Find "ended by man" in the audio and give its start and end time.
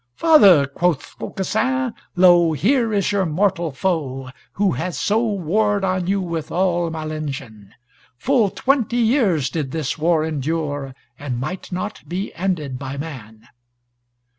12.33-13.47